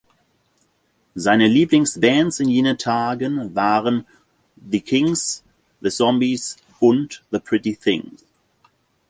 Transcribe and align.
Seine 1.13 1.45
Lieblingsbands 1.47 2.39
in 2.39 2.49
jenen 2.49 2.79
Tagen 2.79 3.53
waren 3.53 4.07
The 4.71 4.81
Kinks, 4.81 5.43
The 5.79 5.91
Zombies 5.91 6.57
und 6.79 7.23
The 7.29 7.37
Pretty 7.37 7.75
Things. 7.75 8.23